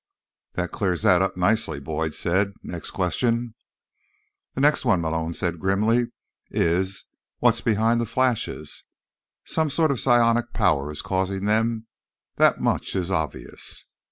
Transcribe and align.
"That 0.53 0.71
clears 0.71 1.03
that 1.03 1.21
up 1.21 1.37
nicely," 1.37 1.79
Boyd 1.79 2.15
said. 2.15 2.53
"Next 2.63 2.89
question?" 2.89 3.53
"The 4.55 4.61
next 4.61 4.83
one," 4.83 4.99
Malone 4.99 5.35
said 5.35 5.59
grimly, 5.59 6.07
"is, 6.49 7.03
what's 7.37 7.61
behind 7.61 8.01
the 8.01 8.07
flashes? 8.07 8.85
Some 9.45 9.69
sort 9.69 9.91
of 9.91 9.99
psionic 9.99 10.53
power 10.53 10.91
is 10.91 11.03
causing 11.03 11.45
them, 11.45 11.85
that 12.37 12.59
much 12.59 12.95
is 12.95 13.11
obvious." 13.11 13.85